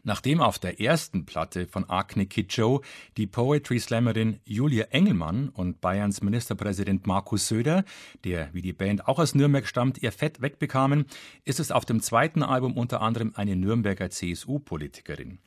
Nachdem 0.04 0.42
auf 0.42 0.60
der 0.60 0.80
ersten 0.80 1.26
Platte 1.26 1.68
von 1.68 1.90
Acne 1.90 2.28
Kid 2.28 2.54
Joe 2.56 2.82
die 3.18 3.28
Poetry 3.28 3.80
Slammerin 3.80 4.40
Julia 4.46 4.86
Engelmann 4.92 5.50
und 5.50 5.82
Bayerns 5.82 6.22
Ministerpräsident 6.22 7.08
Markus 7.08 7.48
Söder, 7.48 7.84
der 8.24 8.50
wie 8.54 8.62
die 8.62 8.74
Band 8.74 9.08
auch 9.08 9.20
aus 9.20 9.36
Nürnberg 9.36 9.68
stammt, 9.68 10.02
ihr 10.02 10.12
Fett 10.12 10.42
wegbekamen, 10.42 11.06
ist 11.44 11.60
es 11.60 11.72
auf 11.72 11.86
dem 11.86 12.02
zweiten 12.02 12.44
Album 12.44 12.78
unter 12.78 13.02
anderem 13.02 13.34
eine 13.36 13.56
Nürnberger 13.56 14.10
CSU-Politikerin. 14.10 15.40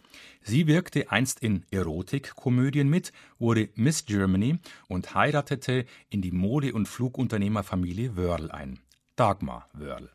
Sie 0.42 0.66
wirkte 0.66 1.10
einst 1.10 1.40
in 1.40 1.64
Erotikkomödien 1.70 2.88
mit, 2.88 3.12
wurde 3.38 3.70
Miss 3.76 4.04
Germany 4.04 4.58
und 4.88 5.14
heiratete 5.14 5.86
in 6.08 6.22
die 6.22 6.32
Mode- 6.32 6.74
und 6.74 6.86
Flugunternehmerfamilie 6.86 8.16
Wörl 8.16 8.50
ein. 8.50 8.80
Dagmar 9.16 9.68
Wörl. 9.72 10.10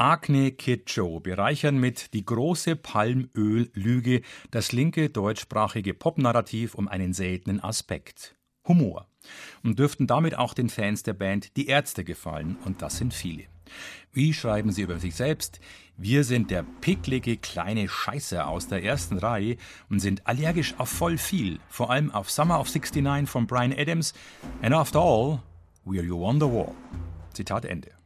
Agne 0.00 0.52
Kid 0.52 0.84
Joe 0.86 1.20
bereichern 1.20 1.76
mit 1.76 2.14
Die 2.14 2.24
große 2.24 2.74
Palmöl-Lüge 2.74 4.22
das 4.50 4.72
linke 4.72 5.10
deutschsprachige 5.10 5.92
Popnarrativ 5.92 6.74
um 6.74 6.88
einen 6.88 7.12
seltenen 7.12 7.62
Aspekt. 7.62 8.34
Humor. 8.66 9.08
Und 9.62 9.78
dürften 9.78 10.06
damit 10.06 10.38
auch 10.38 10.54
den 10.54 10.70
Fans 10.70 11.02
der 11.02 11.12
Band 11.12 11.54
Die 11.58 11.66
Ärzte 11.66 12.02
gefallen, 12.02 12.56
und 12.64 12.80
das 12.80 12.96
sind 12.96 13.12
viele. 13.12 13.44
Wie 14.10 14.32
schreiben 14.32 14.72
sie 14.72 14.82
über 14.82 14.98
sich 14.98 15.14
selbst? 15.14 15.60
Wir 15.98 16.24
sind 16.24 16.50
der 16.50 16.64
picklige 16.80 17.36
kleine 17.36 17.86
Scheißer 17.86 18.48
aus 18.48 18.68
der 18.68 18.82
ersten 18.82 19.18
Reihe 19.18 19.58
und 19.90 20.00
sind 20.00 20.26
allergisch 20.26 20.76
auf 20.78 20.88
voll 20.88 21.18
viel, 21.18 21.60
vor 21.68 21.90
allem 21.90 22.10
auf 22.10 22.30
Summer 22.30 22.58
of 22.58 22.74
69 22.74 23.28
von 23.28 23.46
Brian 23.46 23.74
Adams. 23.76 24.14
And 24.62 24.72
after 24.72 24.98
all, 24.98 25.42
we're 25.84 26.10
your 26.10 26.20
Wonderwall. 26.20 26.72
Zitat 27.34 27.66
Ende. 27.66 27.99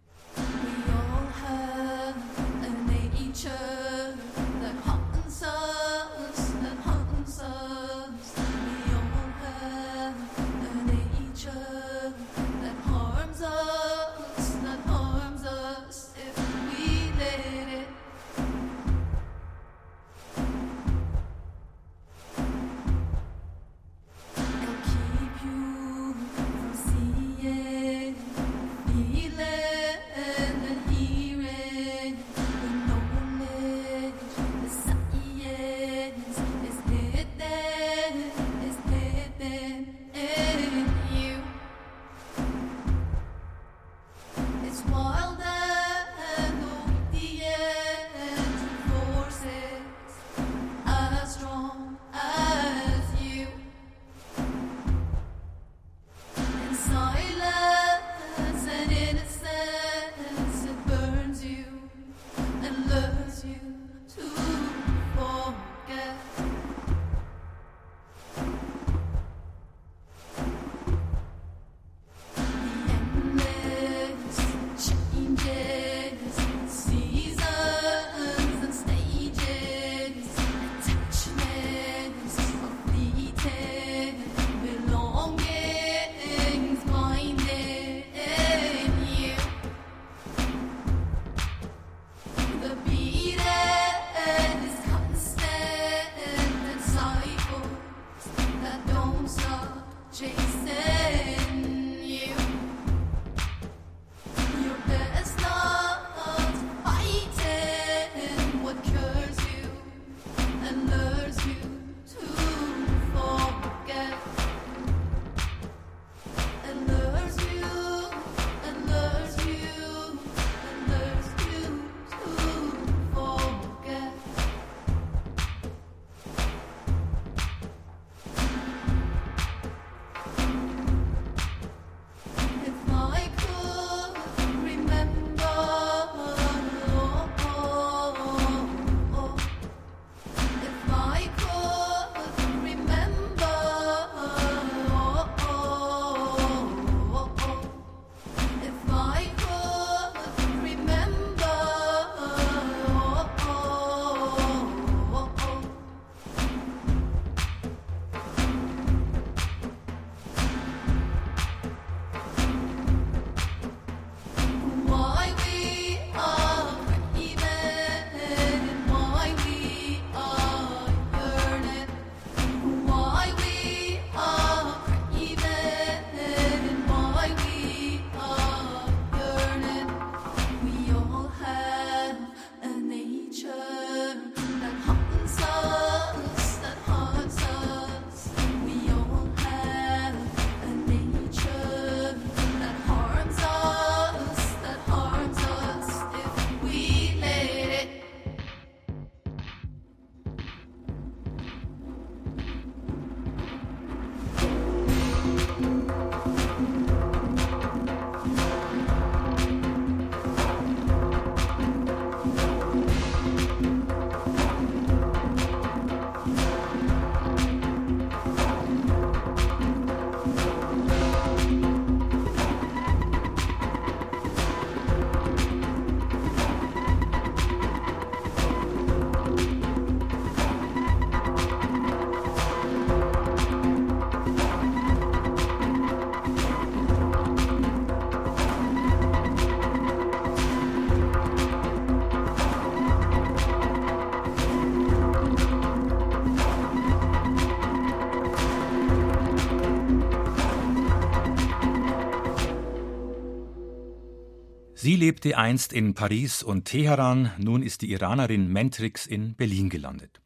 Sie 254.84 254.96
lebte 254.96 255.38
einst 255.38 255.72
in 255.72 255.94
Paris 255.94 256.42
und 256.42 256.66
Teheran, 256.66 257.32
nun 257.38 257.62
ist 257.62 257.80
die 257.80 257.90
Iranerin 257.92 258.52
Mentrix 258.52 259.06
in 259.06 259.34
Berlin 259.34 259.70
gelandet. 259.70 260.20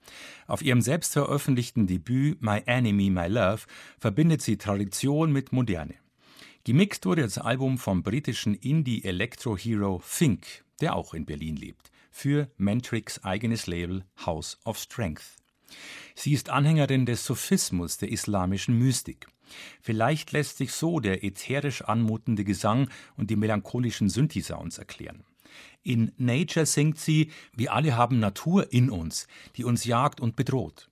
Auf 0.48 0.62
ihrem 0.62 0.80
selbst 0.80 1.12
veröffentlichten 1.12 1.86
Debüt 1.86 2.42
My 2.42 2.62
Enemy, 2.66 3.08
My 3.08 3.28
Love 3.28 3.60
verbindet 4.00 4.42
sie 4.42 4.56
Tradition 4.56 5.30
mit 5.30 5.52
Moderne. 5.52 5.94
Gemixt 6.64 7.06
wurde 7.06 7.22
das 7.22 7.38
Album 7.38 7.78
vom 7.78 8.02
britischen 8.02 8.54
Indie-Electro-Hero 8.54 10.00
Fink, 10.02 10.64
der 10.80 10.96
auch 10.96 11.14
in 11.14 11.24
Berlin 11.24 11.54
lebt, 11.54 11.92
für 12.10 12.50
Mentrix 12.56 13.22
eigenes 13.22 13.68
Label 13.68 14.06
House 14.26 14.58
of 14.64 14.76
Strength. 14.76 15.36
Sie 16.16 16.32
ist 16.32 16.50
Anhängerin 16.50 17.06
des 17.06 17.24
Sophismus 17.24 17.98
der 17.98 18.10
islamischen 18.10 18.76
Mystik. 18.76 19.28
Vielleicht 19.80 20.32
lässt 20.32 20.58
sich 20.58 20.72
so 20.72 21.00
der 21.00 21.24
ätherisch 21.24 21.82
anmutende 21.82 22.44
Gesang 22.44 22.88
und 23.16 23.30
die 23.30 23.36
melancholischen 23.36 24.08
Synthi-Sounds 24.08 24.78
erklären. 24.78 25.24
In 25.82 26.12
Nature 26.16 26.66
singt 26.66 26.98
sie, 26.98 27.30
wir 27.54 27.72
alle 27.72 27.96
haben 27.96 28.18
Natur 28.18 28.72
in 28.72 28.90
uns, 28.90 29.26
die 29.56 29.64
uns 29.64 29.84
jagt 29.84 30.20
und 30.20 30.36
bedroht. 30.36 30.90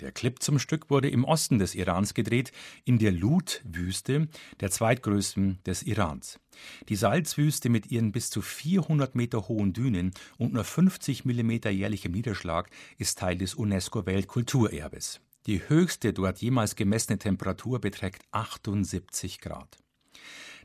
Der 0.00 0.12
Clip 0.12 0.42
zum 0.42 0.58
Stück 0.58 0.90
wurde 0.90 1.08
im 1.08 1.24
Osten 1.24 1.58
des 1.58 1.74
Irans 1.74 2.14
gedreht, 2.14 2.52
in 2.84 2.98
der 2.98 3.12
Lut-Wüste, 3.12 4.28
der 4.60 4.70
zweitgrößten 4.70 5.62
des 5.64 5.82
Irans. 5.82 6.40
Die 6.88 6.96
Salzwüste 6.96 7.68
mit 7.68 7.90
ihren 7.90 8.12
bis 8.12 8.30
zu 8.30 8.42
400 8.42 9.14
Meter 9.14 9.48
hohen 9.48 9.72
Dünen 9.72 10.12
und 10.36 10.52
nur 10.52 10.64
50 10.64 11.24
Millimeter 11.24 11.70
jährlichem 11.70 12.12
Niederschlag 12.12 12.68
ist 12.98 13.18
Teil 13.18 13.38
des 13.38 13.54
UNESCO-Weltkulturerbes. 13.54 15.20
Die 15.46 15.68
höchste 15.68 16.14
dort 16.14 16.38
jemals 16.38 16.74
gemessene 16.74 17.18
Temperatur 17.18 17.78
beträgt 17.78 18.22
78 18.32 19.40
Grad. 19.40 19.76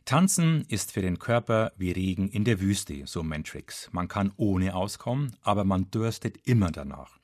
Tanzen 0.05 0.63
ist 0.69 0.93
für 0.93 1.01
den 1.01 1.19
Körper 1.19 1.73
wie 1.75 1.91
Regen 1.91 2.29
in 2.29 2.45
der 2.45 2.61
Wüste, 2.61 3.03
so 3.05 3.21
Mentrix. 3.21 3.89
Man 3.91 4.07
kann 4.07 4.31
ohne 4.37 4.75
auskommen, 4.75 5.35
aber 5.41 5.65
man 5.65 5.91
dürstet 5.91 6.47
immer 6.47 6.71
danach. 6.71 7.19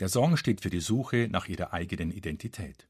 Der 0.00 0.10
Song 0.10 0.36
steht 0.36 0.60
für 0.60 0.68
die 0.68 0.80
Suche 0.80 1.28
nach 1.30 1.48
ihrer 1.48 1.72
eigenen 1.72 2.10
Identität. 2.10 2.86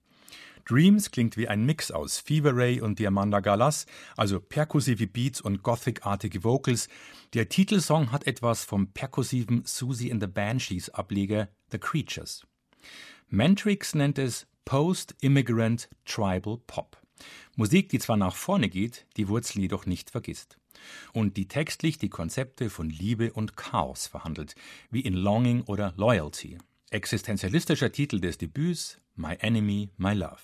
Dreams 0.69 1.13
klingt 1.13 1.37
wie 1.37 1.47
ein 1.47 1.65
Mix 1.65 1.93
aus 1.93 2.19
Fever 2.19 2.57
Ray 2.57 2.81
und 2.81 2.99
Diamanda 2.99 3.39
Galas, 3.39 3.87
also 4.17 4.41
perkussive 4.41 5.07
Beats 5.07 5.41
und 5.41 5.63
gothic-artige 5.63 6.43
Vocals. 6.43 6.89
Der 7.35 7.49
Titelsong 7.49 8.11
hat 8.11 8.27
etwas 8.27 8.65
vom 8.65 8.89
perkussiven 8.89 9.63
Susie 9.65 10.11
and 10.11 10.21
the 10.21 10.27
Banshees 10.27 10.91
Ableger 10.91 11.49
The 11.71 11.79
Creatures. 11.79 12.45
Mentrix 13.29 13.95
nennt 13.97 14.19
es 14.19 14.47
Post-Immigrant 14.65 15.89
Tribal 16.05 16.59
Pop. 16.69 16.97
Musik, 17.57 17.89
die 17.89 17.99
zwar 17.99 18.17
nach 18.17 18.37
vorne 18.37 18.69
geht, 18.69 19.05
die 19.17 19.27
Wurzeln 19.27 19.63
jedoch 19.63 19.85
nicht 19.85 20.11
vergisst. 20.11 20.59
Und 21.13 21.37
die 21.37 21.49
textlich 21.49 21.99
die 21.99 22.09
Konzepte 22.09 22.71
von 22.71 22.89
Liebe 22.89 23.33
und 23.33 23.57
Chaos 23.57 24.07
verhandelt, 24.07 24.55
wie 24.91 25.01
in 25.01 25.15
Longing 25.15 25.63
oder 25.63 25.93
Loyalty. 25.97 26.59
Existenzialistischer 26.91 27.91
Titel 27.91 28.21
des 28.21 28.39
Debüts 28.39 29.01
My 29.17 29.35
Enemy, 29.41 29.89
My 29.97 30.13
Love. 30.13 30.39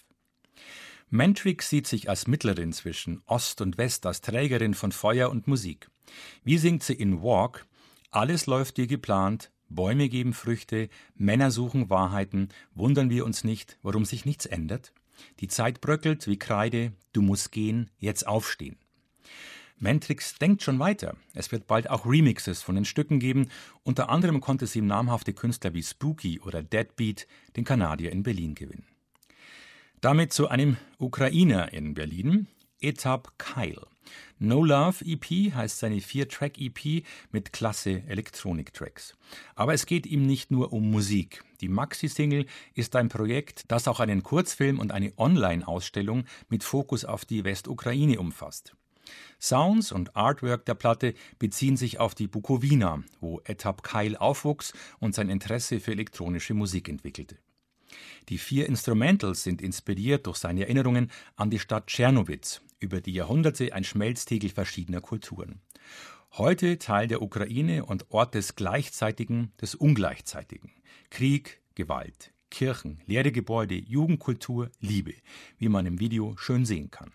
Mentrix 1.08 1.68
sieht 1.68 1.86
sich 1.86 2.08
als 2.08 2.26
Mittlerin 2.26 2.72
zwischen 2.72 3.22
Ost 3.26 3.60
und 3.60 3.78
West, 3.78 4.06
als 4.06 4.22
Trägerin 4.22 4.74
von 4.74 4.90
Feuer 4.90 5.30
und 5.30 5.46
Musik. 5.46 5.88
Wie 6.42 6.58
singt 6.58 6.82
sie 6.82 6.94
in 6.94 7.22
Walk? 7.22 7.64
Alles 8.10 8.46
läuft 8.46 8.76
wie 8.78 8.88
geplant, 8.88 9.51
Bäume 9.74 10.08
geben 10.08 10.32
Früchte, 10.32 10.88
Männer 11.14 11.50
suchen 11.50 11.90
Wahrheiten, 11.90 12.48
wundern 12.74 13.10
wir 13.10 13.24
uns 13.24 13.44
nicht, 13.44 13.78
warum 13.82 14.04
sich 14.04 14.24
nichts 14.24 14.46
ändert? 14.46 14.92
Die 15.40 15.48
Zeit 15.48 15.80
bröckelt 15.80 16.26
wie 16.26 16.38
Kreide, 16.38 16.92
du 17.12 17.22
musst 17.22 17.52
gehen, 17.52 17.90
jetzt 17.98 18.26
aufstehen. 18.26 18.76
Mentrix 19.78 20.36
denkt 20.38 20.62
schon 20.62 20.78
weiter. 20.78 21.16
Es 21.34 21.50
wird 21.50 21.66
bald 21.66 21.90
auch 21.90 22.06
Remixes 22.06 22.62
von 22.62 22.76
den 22.76 22.84
Stücken 22.84 23.18
geben. 23.18 23.48
Unter 23.82 24.10
anderem 24.10 24.40
konnte 24.40 24.68
sie 24.68 24.80
namhafte 24.80 25.32
Künstler 25.32 25.74
wie 25.74 25.82
Spooky 25.82 26.38
oder 26.40 26.62
Deadbeat, 26.62 27.26
den 27.56 27.64
Kanadier 27.64 28.12
in 28.12 28.22
Berlin, 28.22 28.54
gewinnen. 28.54 28.86
Damit 30.00 30.32
zu 30.32 30.48
einem 30.48 30.76
Ukrainer 30.98 31.72
in 31.72 31.94
Berlin, 31.94 32.46
Etap 32.80 33.38
Kyle. 33.38 33.86
No 34.38 34.64
Love 34.64 35.04
EP 35.04 35.54
heißt 35.54 35.78
seine 35.78 36.00
Vier-Track-EP 36.00 37.04
mit 37.30 37.52
klasse 37.52 38.02
Elektronik-Tracks. 38.08 39.14
Aber 39.54 39.74
es 39.74 39.86
geht 39.86 40.06
ihm 40.06 40.26
nicht 40.26 40.50
nur 40.50 40.72
um 40.72 40.90
Musik. 40.90 41.44
Die 41.60 41.68
Maxi-Single 41.68 42.46
ist 42.74 42.96
ein 42.96 43.08
Projekt, 43.08 43.64
das 43.68 43.86
auch 43.86 44.00
einen 44.00 44.22
Kurzfilm 44.22 44.80
und 44.80 44.92
eine 44.92 45.12
Online-Ausstellung 45.16 46.24
mit 46.48 46.64
Fokus 46.64 47.04
auf 47.04 47.24
die 47.24 47.44
Westukraine 47.44 48.18
umfasst. 48.18 48.74
Sounds 49.40 49.92
und 49.92 50.16
Artwork 50.16 50.64
der 50.66 50.74
Platte 50.74 51.14
beziehen 51.38 51.76
sich 51.76 51.98
auf 51.98 52.14
die 52.14 52.28
Bukowina, 52.28 53.02
wo 53.20 53.40
Etap 53.44 53.82
Keil 53.82 54.16
aufwuchs 54.16 54.72
und 55.00 55.14
sein 55.14 55.28
Interesse 55.28 55.80
für 55.80 55.92
elektronische 55.92 56.54
Musik 56.54 56.88
entwickelte. 56.88 57.38
Die 58.28 58.38
vier 58.38 58.66
Instrumentals 58.66 59.42
sind 59.42 59.60
inspiriert 59.60 60.26
durch 60.26 60.38
seine 60.38 60.62
Erinnerungen 60.62 61.10
an 61.36 61.50
die 61.50 61.58
Stadt 61.58 61.88
Tschernowitz, 61.88 62.62
über 62.82 63.00
die 63.00 63.12
Jahrhunderte 63.12 63.72
ein 63.72 63.84
Schmelztiegel 63.84 64.50
verschiedener 64.50 65.00
Kulturen. 65.00 65.60
Heute 66.32 66.78
Teil 66.78 67.08
der 67.08 67.22
Ukraine 67.22 67.84
und 67.84 68.10
Ort 68.10 68.34
des 68.34 68.56
Gleichzeitigen, 68.56 69.52
des 69.60 69.74
Ungleichzeitigen. 69.74 70.70
Krieg, 71.10 71.60
Gewalt, 71.74 72.32
Kirchen, 72.50 73.00
leere 73.06 73.32
Gebäude, 73.32 73.74
Jugendkultur, 73.74 74.70
Liebe, 74.80 75.14
wie 75.58 75.68
man 75.68 75.86
im 75.86 76.00
Video 76.00 76.36
schön 76.36 76.64
sehen 76.66 76.90
kann. 76.90 77.12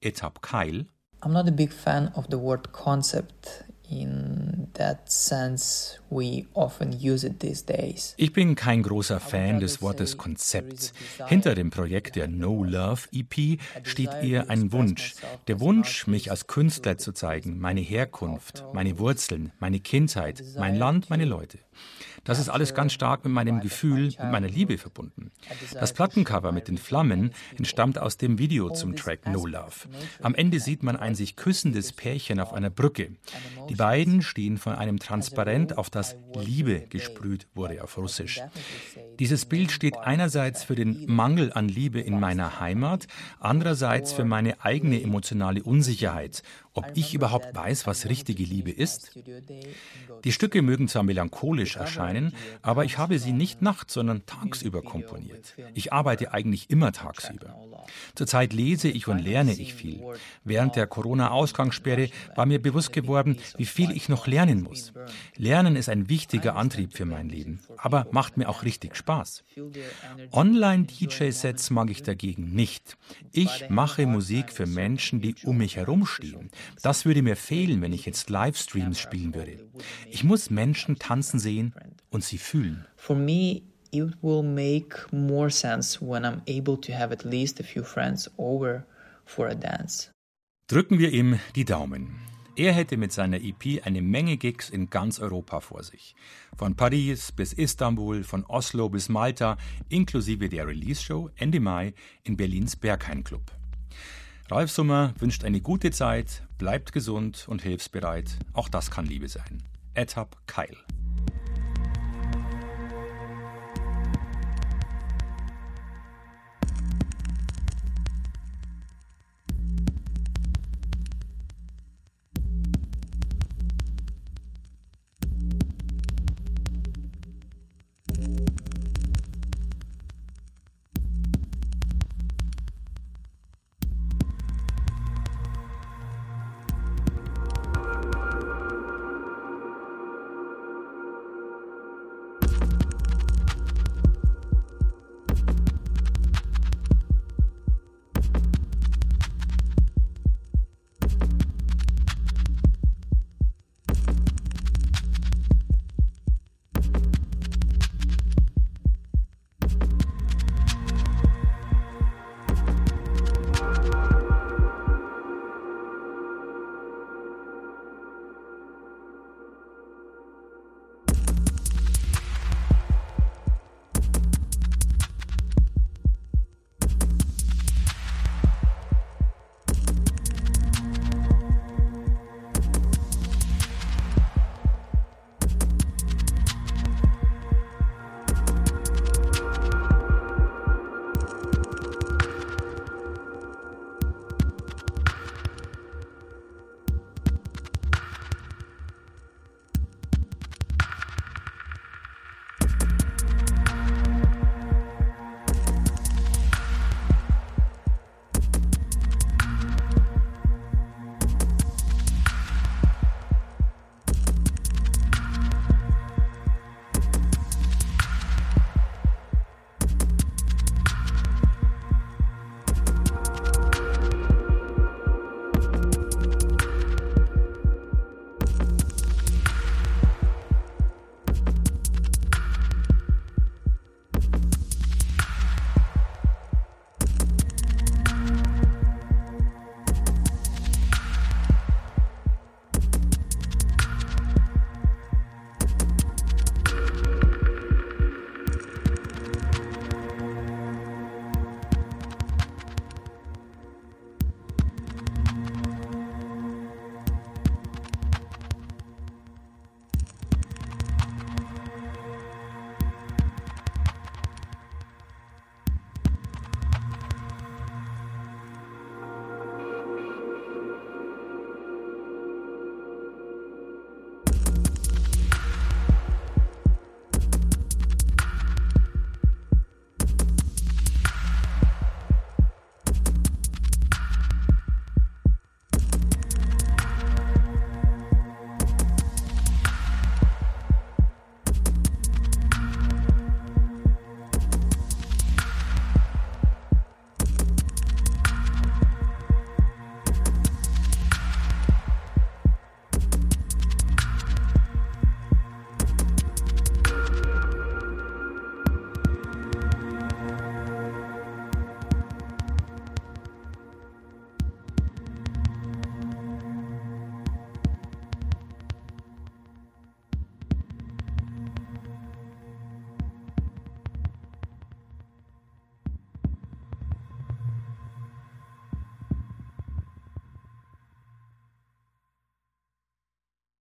Etap 0.00 0.42
Keil 0.42 0.86
I'm 1.22 1.32
not 1.32 1.46
a 1.46 1.50
big 1.50 1.70
fan 1.70 2.08
of 2.14 2.26
the 2.30 2.38
word 2.38 2.72
concept 2.72 3.64
in 3.90 4.68
that 4.74 5.10
sense 5.10 5.98
we 6.10 6.46
often 6.54 6.92
use 6.92 7.26
it 7.26 7.40
these 7.40 7.64
days. 7.64 8.14
Ich 8.16 8.32
bin 8.32 8.54
kein 8.54 8.82
großer 8.82 9.20
Fan 9.20 9.60
des 9.60 9.82
Wortes 9.82 10.16
Konzept. 10.16 10.92
Hinter 11.26 11.54
dem 11.54 11.70
Projekt 11.70 12.16
der 12.16 12.28
No 12.28 12.64
Love 12.64 13.02
EP 13.12 13.60
steht 13.82 14.14
eher 14.22 14.48
ein 14.48 14.72
Wunsch. 14.72 15.14
Der 15.48 15.60
Wunsch, 15.60 16.06
mich 16.06 16.30
als 16.30 16.46
Künstler 16.46 16.98
zu 16.98 17.12
zeigen, 17.12 17.58
meine 17.58 17.80
Herkunft, 17.80 18.64
meine 18.72 18.98
Wurzeln, 18.98 19.52
meine 19.58 19.80
Kindheit, 19.80 20.42
mein 20.56 20.76
Land, 20.76 21.10
meine 21.10 21.24
Leute. 21.24 21.58
Das 22.24 22.38
ist 22.38 22.48
alles 22.48 22.74
ganz 22.74 22.92
stark 22.92 23.24
mit 23.24 23.32
meinem 23.32 23.60
Gefühl, 23.60 24.06
mit 24.06 24.18
meiner 24.18 24.48
Liebe 24.48 24.76
verbunden. 24.76 25.30
Das 25.72 25.92
Plattencover 25.92 26.52
mit 26.52 26.68
den 26.68 26.76
Flammen 26.76 27.32
entstammt 27.56 27.98
aus 27.98 28.18
dem 28.18 28.38
Video 28.38 28.70
zum 28.70 28.94
Track 28.94 29.26
No 29.26 29.46
Love. 29.46 29.88
Am 30.20 30.34
Ende 30.34 30.60
sieht 30.60 30.82
man 30.82 30.96
ein 30.96 31.14
sich 31.14 31.36
küssendes 31.36 31.92
Pärchen 31.92 32.38
auf 32.38 32.52
einer 32.52 32.70
Brücke. 32.70 33.12
Die 33.68 33.78
beiden 33.80 34.20
stehen 34.20 34.58
vor 34.58 34.76
einem 34.76 34.98
Transparent, 34.98 35.78
auf 35.78 35.88
das 35.88 36.14
Liebe 36.38 36.80
gesprüht 36.90 37.46
wurde 37.54 37.82
auf 37.82 37.96
Russisch. 37.96 38.42
Dieses 39.18 39.46
Bild 39.46 39.72
steht 39.72 39.96
einerseits 39.96 40.64
für 40.64 40.74
den 40.74 41.06
Mangel 41.06 41.50
an 41.54 41.66
Liebe 41.66 41.98
in 41.98 42.20
meiner 42.20 42.60
Heimat, 42.60 43.06
andererseits 43.38 44.12
für 44.12 44.26
meine 44.26 44.62
eigene 44.62 45.02
emotionale 45.02 45.62
Unsicherheit, 45.62 46.42
ob 46.74 46.90
ich 46.94 47.14
überhaupt 47.14 47.54
weiß, 47.54 47.86
was 47.86 48.08
richtige 48.08 48.44
Liebe 48.44 48.70
ist. 48.70 49.18
Die 50.24 50.32
Stücke 50.32 50.62
mögen 50.62 50.88
zwar 50.88 51.02
melancholisch 51.02 51.76
erscheinen, 51.76 52.34
aber 52.62 52.84
ich 52.84 52.98
habe 52.98 53.18
sie 53.18 53.32
nicht 53.32 53.62
nachts, 53.62 53.94
sondern 53.94 54.26
tagsüber 54.26 54.82
komponiert. 54.82 55.54
Ich 55.74 55.92
arbeite 55.92 56.32
eigentlich 56.32 56.70
immer 56.70 56.92
tagsüber. 56.92 57.54
Zurzeit 58.14 58.52
lese 58.52 58.88
ich 58.88 59.08
und 59.08 59.18
lerne 59.18 59.52
ich 59.52 59.74
viel. 59.74 60.02
Während 60.44 60.76
der 60.76 60.86
Corona-Ausgangssperre 60.86 62.10
war 62.36 62.46
mir 62.46 62.60
bewusst 62.60 62.92
geworden, 62.92 63.36
wie 63.56 63.66
viel 63.66 63.90
ich 63.90 64.08
noch 64.08 64.26
lernen 64.26 64.62
muss. 64.62 64.92
Lernen 65.36 65.76
ist 65.76 65.88
ein 65.88 66.08
wichtiger 66.08 66.56
Antrieb 66.56 66.96
für 66.96 67.04
mein 67.04 67.28
Leben, 67.28 67.60
aber 67.76 68.06
macht 68.10 68.36
mir 68.36 68.48
auch 68.48 68.62
richtig 68.62 68.96
Spaß. 68.96 69.44
Online-DJ-Sets 70.32 71.70
mag 71.70 71.90
ich 71.90 72.02
dagegen 72.02 72.52
nicht. 72.52 72.96
Ich 73.32 73.68
mache 73.70 74.06
Musik 74.06 74.52
für 74.52 74.66
Menschen, 74.66 75.20
die 75.20 75.34
um 75.44 75.58
mich 75.58 75.76
herumstehen. 75.76 76.50
Das 76.82 77.04
würde 77.04 77.22
mir 77.22 77.36
fehlen, 77.36 77.82
wenn 77.82 77.92
ich 77.92 78.06
jetzt 78.06 78.30
Livestreams 78.30 78.98
spielen 78.98 79.34
würde. 79.34 79.58
Ich 80.10 80.24
muss 80.24 80.50
Menschen 80.50 80.98
tanzen 80.98 81.38
sehen 81.38 81.74
und 82.10 82.24
sie 82.24 82.38
fühlen. 82.38 82.86
For 82.96 83.16
me, 83.16 83.62
it 83.92 84.12
will 84.22 84.42
make 84.42 85.06
more 85.12 85.50
sense 85.50 86.00
when 86.00 86.24
I'm 86.24 86.40
able 86.48 86.80
to 86.80 86.92
have 86.92 87.12
at 87.12 87.24
least 87.24 87.60
a 87.60 87.64
few 87.64 87.82
friends 87.82 88.30
over 88.36 88.84
for 89.24 89.48
a 89.48 89.54
dance. 89.54 90.10
Drücken 90.68 90.98
wir 90.98 91.12
ihm 91.12 91.40
die 91.56 91.64
Daumen. 91.64 92.16
Er 92.56 92.72
hätte 92.72 92.96
mit 92.96 93.10
seiner 93.12 93.38
EP 93.40 93.84
eine 93.84 94.02
Menge 94.02 94.36
Gigs 94.36 94.70
in 94.70 94.90
ganz 94.90 95.18
Europa 95.18 95.60
vor 95.60 95.82
sich. 95.82 96.14
Von 96.56 96.76
Paris 96.76 97.32
bis 97.32 97.52
Istanbul, 97.52 98.22
von 98.22 98.44
Oslo 98.44 98.88
bis 98.88 99.08
Malta, 99.08 99.56
inklusive 99.88 100.48
der 100.48 100.66
Release-Show 100.66 101.30
Ende 101.36 101.58
Mai 101.58 101.94
in 102.22 102.36
Berlins 102.36 102.76
Berghain 102.76 103.24
Club. 103.24 103.50
Ralf 104.50 104.72
Summer 104.72 105.14
wünscht 105.20 105.44
eine 105.44 105.60
gute 105.60 105.92
Zeit, 105.92 106.42
bleibt 106.58 106.92
gesund 106.92 107.46
und 107.46 107.62
hilfsbereit. 107.62 108.36
Auch 108.52 108.68
das 108.68 108.90
kann 108.90 109.06
Liebe 109.06 109.28
sein. 109.28 109.62
Etap 109.94 110.36
Keil. 110.48 110.76